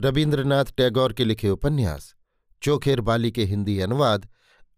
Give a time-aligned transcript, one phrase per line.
[0.00, 2.14] रविन्द्रनाथ टैगोर के लिखे उपन्यास,
[2.62, 4.28] चोखेर बाली के हिंदी अनुवाद,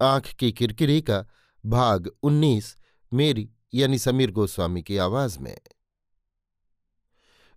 [0.03, 1.27] आँख की किरकिरी का
[1.67, 2.77] भाग उन्नीस,
[3.13, 5.59] मेरी यानी समीर गोस्वामी की आवाज़ में।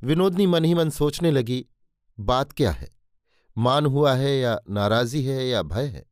[0.04, 1.66] विनोदनी मन ही मन सोचने लगी,
[2.20, 2.90] बात क्या है?
[3.58, 6.06] मान हुआ है या नाराजी है या भय है?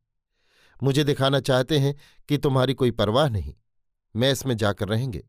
[0.82, 1.96] मुझे दिखाना चाहते हैं
[2.28, 3.54] कि तुम्हारी कोई परवाह नहीं।
[4.16, 5.28] मैं इसमें जाकर रहेंगे।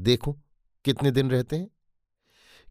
[0.00, 0.44] देखूँ
[0.84, 1.70] कितने दिन रहते हैं?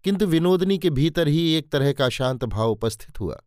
[0.06, 3.42] किंतु विनोदनी के भीतर ही एक तरह का शांत भाव उपस्थित हुआ।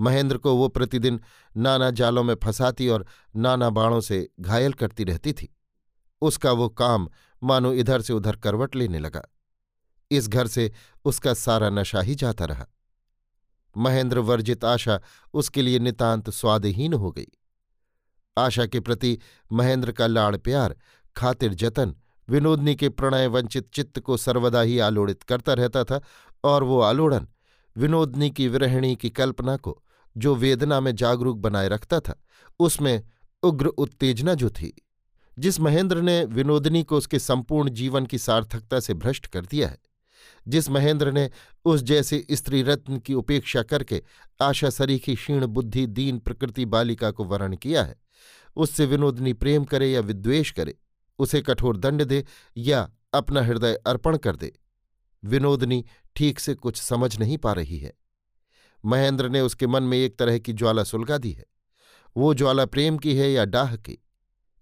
[0.00, 1.20] महेंद्र को वो प्रतिदिन
[1.56, 5.56] नाना जालों में फंसाती और नाना बाणों से घायल करती रहती थी।
[6.22, 7.08] उसका वो काम
[7.42, 9.22] मानो इधर से उधर करवट लेने लगा।
[10.10, 10.72] इस घर से
[11.04, 12.66] उसका सारा नशा ही जाता रहा।
[13.76, 15.00] महेंद्र वर्जित आशा
[15.34, 17.28] उसके लिए नितांत स्वादहीन हो गई।
[18.38, 19.18] आशा के प्रति
[19.52, 20.76] महेंद्र का लाड़ प्यार,
[21.16, 21.96] खातिर जतन
[22.30, 26.00] विनोदनी के प्रणय वंचित चित्त को सर्वदा ही आलोड़ित करता रहता था
[26.44, 27.26] और वो आलोड़न
[27.76, 29.82] विनोदनी की विरहिणी की कल्पना को
[30.16, 32.22] जो वेदना में जागरूक बनाए रखता था,
[32.60, 33.02] उसमें
[33.42, 34.82] उग्र उत्तेजना जो थी,
[35.38, 39.78] जिस महेंद्र ने विनोदनी को उसके संपूर्ण जीवन की सार्थकता से भ्रष्ट कर दिया है,
[40.48, 41.30] जिस महेंद्र ने
[41.64, 44.02] उस जैसे स्त्री रत्न की उपेक्षा करके
[44.42, 47.96] आशा सरीखी क्षीण बुद्धि दीन प्रकृति बालिका को वर्ण किया है,
[48.56, 50.74] उससे विनोदनी प्रेम करे या विद्वेष करे
[51.20, 52.24] उसे कठोर दंड दे
[52.56, 54.52] या अपना हृदय अर्पण कर दे।
[55.24, 55.84] विनोदनी
[56.16, 57.94] ठीक से कुछ समझ नहीं पा रही है।
[58.84, 61.44] महेंद्र ने उसके मन में एक तरह की ज्वाला सुलगा दी है।
[62.16, 63.98] वो ज्वाला प्रेम की है या डाह की?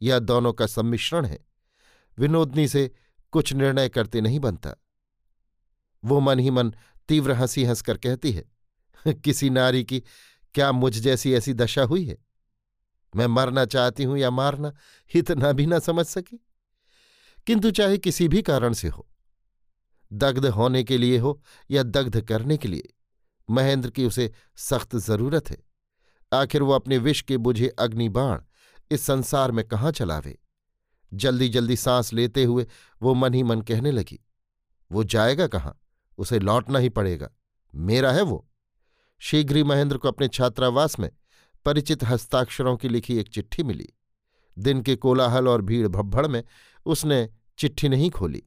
[0.02, 1.38] या दोनों का सम्मिश्रण है?
[2.18, 2.90] विनोदनी से
[3.32, 4.74] कुछ निर्णय करते नहीं बनता।
[6.04, 6.74] वो मन ही मन
[7.08, 8.44] तीव्र हँसी हंसकर कहती है,
[9.06, 10.02] किसी नारी की
[10.54, 12.18] क्या मुझ जैसी ऐसी दशा हुई है?
[13.16, 14.72] मैं मरना चाहती हूँ या मारना
[15.14, 16.44] इतना भी ना समझ सकी?
[17.48, 19.06] किंतु चाहे किसी भी कारण से हो,
[20.12, 22.94] दग्ध होने के लिए हो या दग्ध करने के लिए,
[23.50, 25.56] महेंद्र की उसे सख्त ज़रूरत है।
[26.32, 28.42] आखिर वो अपने विष के बुझे अग्निबाण
[28.90, 30.38] इस संसार में कहाँ चलावे?
[31.14, 32.66] जल्दी जल्दी सांस लेते हुए
[33.02, 34.20] वो मन ही मन कहने लगी,
[34.92, 35.78] वो जाएगा कहाँ?
[36.18, 37.30] उसे लौटना ही पड़ेगा।
[37.74, 38.48] मेरा है वो।
[39.18, 41.10] शीघ्र ही महेंद्र को अपने छात्रावास में
[41.64, 43.88] परिचित हस्ताक्षरों की लिखी एक चिट्ठी मिली।
[44.58, 46.42] दिन के कोलाहल और भीड़ भब्भड़ में
[46.86, 47.28] उसने
[47.58, 48.42] चिट्ठी नहीं खोली।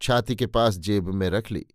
[0.00, 1.66] छाती के पास जेब में रख ली।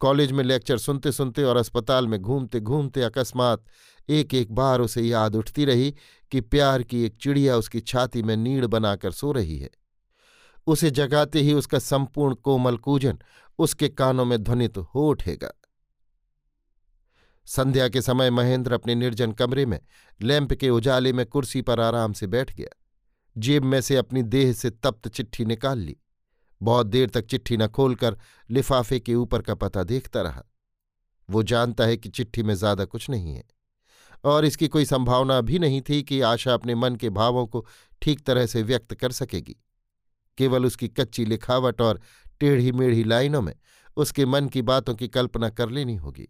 [0.00, 3.64] कॉलेज में लेक्चर सुनते सुनते और अस्पताल में घूमते घूमते अकस्मात
[4.08, 5.94] एक एक बार उसे याद उठती रही
[6.32, 9.70] कि प्यार की एक चिड़िया उसकी छाती में नीड़ बनाकर सो रही है।
[10.66, 13.18] उसे जगाते ही उसका संपूर्ण कोमल कूजन
[13.58, 15.52] उसके कानों में ध्वनित हो उठेगा।
[17.46, 19.80] संध्या के समय महेंद्र अपने निर्जन कमरे में
[20.22, 22.82] लैंप के उजाले में कुर्सी पर आराम से बैठ गया।
[23.36, 25.96] जेब में से अपनी देह से तप्त चिट्ठी निकाल ली।
[26.60, 28.16] बहुत देर तक चिट्ठी न खोलकर
[28.50, 30.42] लिफाफे के ऊपर का पता देखता रहा।
[31.28, 33.44] वो जानता है कि चिट्ठी में ज़्यादा कुछ नहीं है,
[34.24, 37.64] और इसकी कोई संभावना भी नहीं थी कि आशा अपने मन के भावों को
[38.02, 39.56] ठीक तरह से व्यक्त कर सकेगी।
[40.38, 42.00] केवल उसकी कच्ची लिखावट और
[42.40, 43.54] टेढ़ी मेढ़ी लाइनों में
[43.96, 46.26] उसके मन की बातों की कल्पना कर लेनी होगी।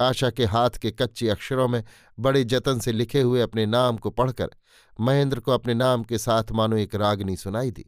[0.00, 1.82] आशा के हाथ के कच्चे अक्षरों में
[2.18, 4.50] बड़े जतन से लिखे हुए अपने नाम को पढ़कर
[4.98, 7.84] महेंद्र को अपने नाम के साथ मानो एक रागनी सुनाई दी।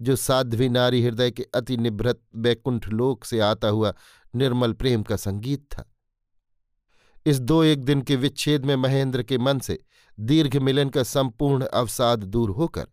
[0.00, 3.94] जो साध्वी नारी हृदय के अति निभृत बैकुंठ लोक से आता हुआ
[4.34, 5.92] निर्मल प्रेम का संगीत था।
[7.26, 9.84] इस दो एक दिन के विच्छेद में महेंद्र के मन से
[10.20, 12.86] दीर्घ मिलन का संपूर्ण अवसाद दूर होकर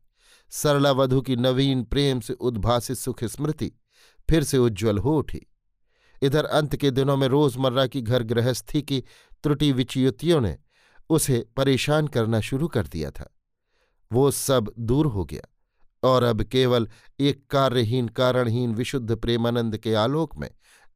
[0.50, 3.72] सरला वधु की नवीन प्रेम से उद्भासित सुख स्मृति
[4.30, 5.48] फिर से उज्ज्वल हो उठी।
[6.22, 9.04] इधर अंत के दिनों में रोज़मर्रा की घर गृहस्थी की
[9.44, 10.58] त्रुटि विचयुतियों ने
[11.10, 13.38] उसे परेशान करना शुरू कर दिया था।
[14.12, 15.53] वो सब दूर हो गया।
[16.04, 16.88] और अब केवल
[17.20, 20.50] एक कार्यहीन, कारणहीन, विशुद्ध प्रेमानंद के आलोक में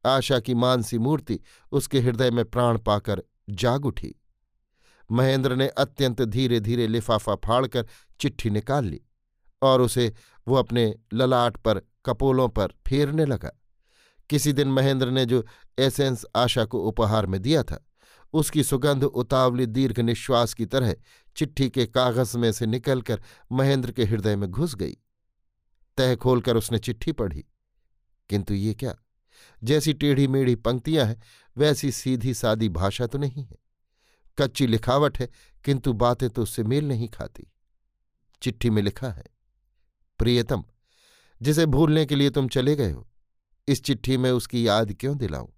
[0.06, 1.40] आशा की मानसी मूर्ति
[1.72, 4.14] उसके हृदय में प्राण पाकर जाग उठी।
[5.12, 7.86] महेंद्र ने अत्यंत धीरे धीरे लिफाफा फाड़कर
[8.20, 9.00] चिट्ठी निकाल ली
[9.62, 10.14] और उसे
[10.48, 13.50] वो अपने ललाट पर, कपोलों पर फेरने लगा।
[14.30, 15.44] किसी दिन महेंद्र ने जो
[15.78, 17.87] एसेंस आशा को उपहार में दिया था
[18.32, 20.94] उसकी सुगंध उतावली दीर्घ निश्वास की तरह
[21.36, 23.22] चिट्ठी के कागज़ में से निकलकर
[23.52, 24.96] महेंद्र के हृदय में घुस गई।
[25.96, 27.44] तह खोलकर उसने चिट्ठी पढ़ी।
[28.28, 28.94] किंतु ये क्या?
[29.64, 31.22] जैसी टेढ़ी मेढ़ी पंक्तियाँ हैं,
[31.56, 33.56] वैसी सीधी सादी भाषा तो नहीं है।
[34.38, 35.28] कच्ची लिखावट है,
[35.64, 37.52] किंतु बातें तो उससे मेल नहीं खाती।
[38.42, 39.24] चिट्ठी में लिखा है,
[40.18, 40.64] प्रियतम,
[41.42, 43.08] जिसे भूलने के लिए तुम चले गए हो,
[43.68, 45.48] इस चिट्ठी में उसकी याद क्यों दिलाऊं?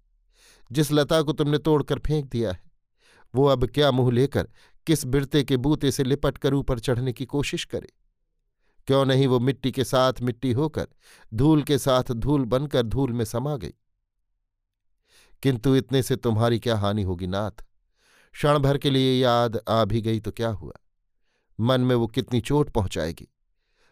[0.71, 2.63] जिस लता को तुमने तोड़कर फेंक दिया है,
[3.35, 4.49] वो अब क्या मुँह लेकर
[4.87, 7.89] किस बिरते के बूते से लिपट कर ऊपर चढ़ने की कोशिश करे?
[8.87, 10.87] क्यों नहीं वो मिट्टी के साथ मिट्टी होकर,
[11.33, 13.73] धूल के साथ धूल बनकर धूल में समा गई?
[15.43, 17.51] किंतु इतने से तुम्हारी क्या हानि होगी नाथ?
[18.31, 20.73] क्षण भर के लिए याद आ भी गई तो क्या हुआ?
[21.59, 23.27] मन में वो कितनी चोट पहुंचाएगी?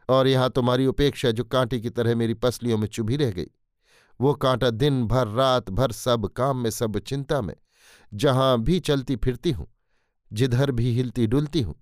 [0.10, 3.48] और यहाँ तुम्हारी उपेक्षा जो कांटे की तरह मेरी पसलियों में चुभी रह गई
[4.22, 7.56] वो कांटा दिन भर, रात भर सब काम में, सब चिंता में,
[8.14, 9.68] जहाँ भी चलती फिरती हूँ,
[10.34, 11.76] जिधर भी हिलती डुलती हूँ,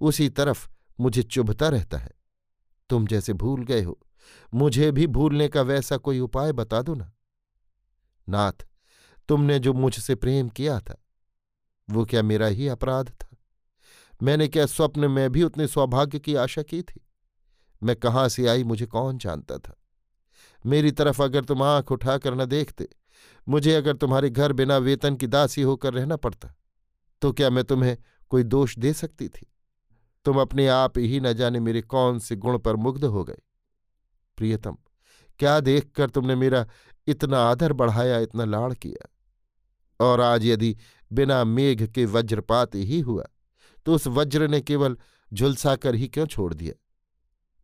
[0.00, 0.68] उसी तरफ़
[1.00, 2.10] मुझे चुभता रहता है।
[2.90, 4.00] तुम जैसे भूल गए हो,
[4.54, 7.12] मुझे भी भूलने का वैसा कोई उपाय बता दो ना।
[8.28, 8.66] नाथ,
[9.28, 11.04] तुमने जो मुझसे प्रेम किया था,
[11.90, 13.36] वो क्या मेरा ही अपराध था?
[14.22, 17.06] मैंने क्या स्वप्न में भी उतने सौभाग्य की आशा की थी?
[17.82, 19.83] मैं कहाँ से आई मुझे कौन जानता था?
[20.64, 22.88] मेरी तरफ़ अगर तुम आँख उठाकर न देखते,
[23.46, 26.54] मुझे अगर तुम्हारे घर बिना वेतन की दासी होकर रहना पड़ता
[27.22, 27.96] तो क्या मैं तुम्हें
[28.30, 29.46] कोई दोष दे सकती थी?
[30.26, 33.38] तुम अपने आप ही न जाने मेरे कौन से गुण पर मुग्ध हो गए।
[34.38, 34.76] प्रियतम,
[35.40, 36.66] क्या देखकर तुमने मेरा
[37.06, 39.08] इतना आदर बढ़ाया, इतना लाड़ किया?
[40.00, 40.76] और आज यदि
[41.10, 43.24] बिना मेघ के वज्रपात ही हुआ
[43.86, 44.96] तो उस वज्र ने केवल
[45.32, 46.74] झुलसाकर ही क्यों छोड़ दिया?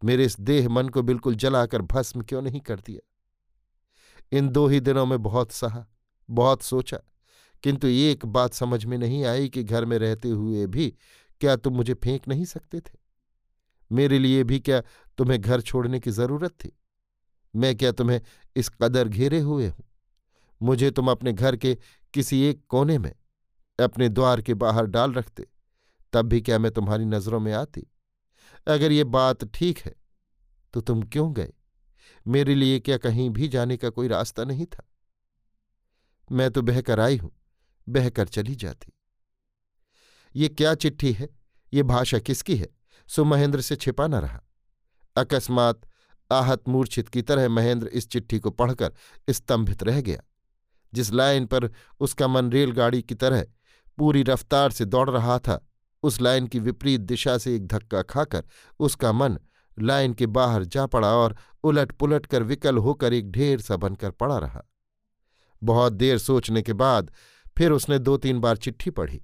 [0.05, 3.01] मेरे इस देह मन को बिल्कुल जलाकर भस्म क्यों नहीं कर दिया?
[4.39, 5.87] इन दो ही दिनों में बहुत सहा,
[6.31, 6.99] बहुत सोचा,
[7.63, 10.97] किंतु एक बात समझ में नहीं आई कि घर में रहते हुए भी
[11.41, 12.99] क्या तुम मुझे फेंक नहीं सकते थे?
[13.93, 14.83] मेरे लिए भी क्या
[15.19, 16.73] तुम्हें घर छोड़ने की ज़रूरत थी?
[17.57, 18.21] मैं क्या तुम्हें
[18.57, 19.85] इस कदर घेरे हुए हूँ?
[20.63, 21.79] मुझे तुम अपने घर के
[22.15, 23.15] किसी एक कोने में,
[23.81, 25.47] अपने द्वार के बाहर डाल रखते,
[26.13, 27.87] तब भी क्या मैं तुम्हारी नज़रों में आती?
[28.67, 29.95] अगर ये बात ठीक है
[30.75, 31.53] तो तुम क्यों गए?
[32.27, 34.87] मेरे लिए क्या कहीं भी जाने का कोई रास्ता नहीं था?
[36.33, 37.31] मैं तो बहकर आई हूँ,
[37.89, 38.93] बहकर चली जाती।
[40.35, 41.29] ये क्या चिट्ठी है?
[41.73, 42.69] ये भाषा किसकी है?
[43.09, 44.41] सो महेंद्र से छिपा न रहा।
[45.17, 45.81] अकस्मात
[46.31, 48.95] आहत मूर्छित की तरह महेंद्र इस चिट्ठी को पढ़कर
[49.31, 50.23] स्तंभित रह गया।
[50.95, 51.71] जिस लाइन पर
[52.01, 53.47] उसका मन रेलगाड़ी की तरह
[53.99, 55.67] पूरी रफ्तार से दौड़ रहा था
[56.03, 58.45] उस लाइन की विपरीत दिशा से एक धक्का खाकर
[58.81, 59.39] उसका मन
[59.79, 64.11] लाइन के बाहर जा पड़ा और उलट पुलट कर विकल होकर एक ढेर सा बनकर
[64.11, 64.63] पड़ा रहा।
[65.63, 67.13] बहुत देर सोचने के बाद
[67.59, 69.23] फिर उसने दो तीन बार चिट्ठी पढ़ी।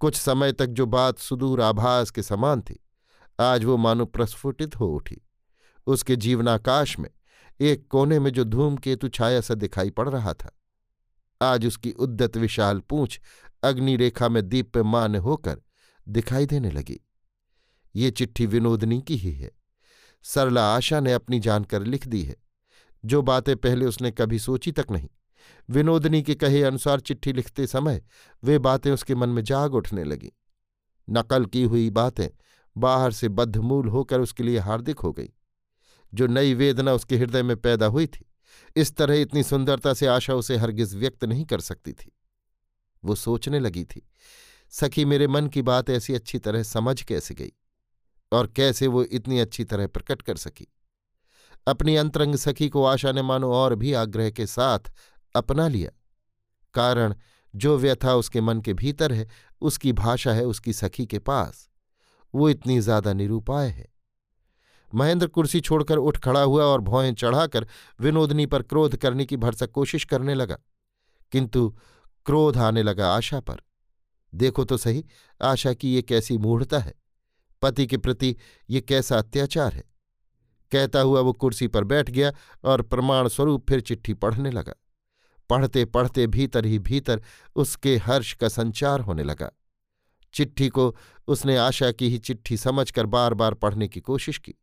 [0.00, 2.78] कुछ समय तक जो बात सुदूर आभास के समान थी,
[3.40, 5.20] आज वो मानो प्रस्फुटित हो उठी।
[5.86, 7.10] उसके जीवनाकाश में
[7.60, 10.50] एक कोने में जो धूमकेतु छाया सा दिखाई पड़ रहा था।
[11.42, 13.20] आज उसकी उद्दत विशाल पूंछ
[13.62, 15.60] अग्निरेखा में दीप्यमान होकर
[16.08, 17.00] दिखाई देने लगी।
[17.96, 19.50] ये चिट्ठी विनोदनी की ही है।
[20.22, 22.36] सरला आशा ने अपनी जानकर लिख दी है।
[23.04, 25.08] जो बातें पहले उसने कभी सोची तक नहीं।
[25.70, 28.02] विनोदनी के कहे अनुसार चिट्ठी लिखते समय
[28.44, 30.32] वे बातें उसके मन में जाग उठने लगी।
[31.10, 32.28] नकल की हुई बातें
[32.76, 35.32] बाहर से बद्धमूल होकर उसके लिए हार्दिक हो गई।
[36.14, 38.24] जो नई वेदना उसके हृदय में पैदा हुई थी,
[38.76, 42.12] इस तरह इतनी सुंदरता से आशा उसे हरगिज व्यक्त नहीं कर सकती थी।
[43.04, 44.08] वो सोचने लगी थी
[44.70, 47.52] सखी मेरे मन की बात ऐसी अच्छी तरह समझ कैसे गई?
[48.32, 50.66] और कैसे वो इतनी अच्छी तरह प्रकट कर सकी?
[51.66, 54.78] अपनी अंतरंग सखी को आशा ने मानो और भी आग्रह के साथ
[55.34, 55.90] अपना लिया।
[56.74, 57.14] कारण,
[57.54, 59.28] जो व्यथा उसके मन के भीतर है,
[59.60, 61.68] उसकी भाषा है उसकी सखी के पास।
[62.34, 63.88] वो इतनी ज़्यादा निरूपाय है।
[64.94, 67.66] महेंद्र कुर्सी छोड़कर उठ खड़ा हुआ और भौएँ चढ़ाकर
[68.00, 70.58] विनोदनी पर क्रोध करने की भरसक कोशिश करने लगा।
[71.32, 71.76] किंतु
[72.26, 73.62] क्रोध आने लगा आशा पर।
[74.34, 75.04] देखो तो सही,
[75.42, 76.94] आशा की ये कैसी मूढ़ता है।
[77.62, 78.36] पति के प्रति
[78.70, 79.84] ये कैसा अत्याचार है?
[80.72, 82.32] कहता हुआ वो कुर्सी पर बैठ गया
[82.64, 84.74] और प्रमाण स्वरूप फिर चिट्ठी पढ़ने लगा।
[85.50, 87.22] पढ़ते पढ़ते भीतर ही भीतर
[87.56, 89.50] उसके हर्ष का संचार होने लगा।
[90.34, 90.96] चिट्ठी को
[91.28, 94.54] उसने आशा की ही चिट्ठी समझकर बार बार पढ़ने की कोशिश की।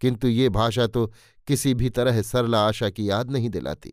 [0.00, 1.12] किंतु ये भाषा तो
[1.46, 3.92] किसी भी तरह सरला आशा की याद नहीं दिलाती।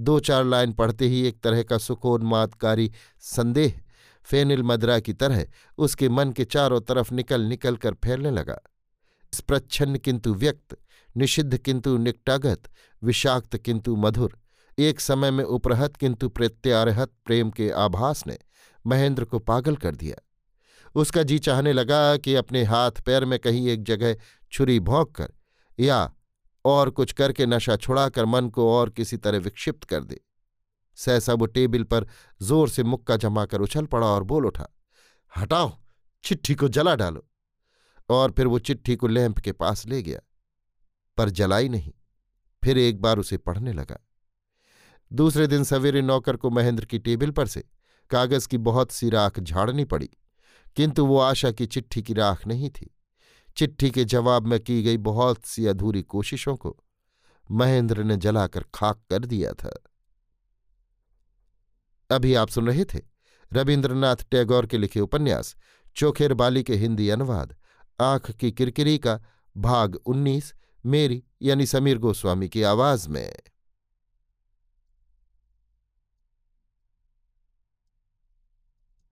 [0.00, 3.83] दो चार लाइन पढ़ते ही एक तरह का सुकोन्मादकारी संदेह
[4.24, 5.46] फेनिल मदरा की तरह
[5.78, 8.58] उसके मन के चारों तरफ़ निकल निकल कर फैलने लगा।
[9.32, 10.76] स्प्रच्छन्न किंतु व्यक्त,
[11.16, 12.62] निषिद्ध किंतु निकटागत,
[13.02, 14.38] विषाक्त किंतु मधुर,
[14.78, 18.38] एक समय में उपरहत किंतु प्रत्यारहत प्रेम के आभास ने
[18.86, 20.16] महेंद्र को पागल कर दिया।
[20.94, 24.16] उसका जी चाहने लगा कि अपने हाथ पैर में कहीं एक जगह
[24.52, 25.32] छुरी भोंक कर
[25.80, 26.12] या
[26.64, 30.20] और कुछ करके नशा छुड़ाकर मन को और किसी तरह विक्षिप्त कर दे।
[30.98, 32.06] सहसा वो टेबल पर
[32.40, 34.66] ज़ोर से मुक्का जमाकर उछल पड़ा और बोल उठा,
[35.32, 35.72] हटाओ,
[36.24, 37.26] चिट्ठी को जला डालो।
[38.10, 40.20] और फिर वो चिट्ठी को लैंप के पास ले गया,
[41.18, 41.92] पर जलाई नहीं,
[42.62, 43.98] फिर एक बार उसे पढ़ने लगा।
[45.10, 47.64] दूसरे दिन सवेरे नौकर को महेंद्र की टेबल पर से
[48.10, 50.08] कागज़ की बहुत सी राख झाड़नी पड़ी,
[50.76, 52.90] किंतु वो आशा की चिट्ठी की राख नहीं थी।
[53.56, 56.76] चिट्ठी के जवाब में की गई बहुत सी अधूरी कोशिशों को
[57.50, 59.74] महेंद्र ने जलाकर खाक कर दिया था।
[62.10, 63.00] अभी आप सुन रहे थे
[63.52, 65.56] रविन्द्रनाथ टैगोर के लिखे उपन्यास,
[65.96, 67.56] चोखेर बाली के हिंदी अनुवाद,
[68.00, 69.20] आँख की किरकिरी का
[69.56, 70.54] भाग उन्नीस,
[70.86, 73.36] मेरी यानी समीर गोस्वामी की आवाज़ में।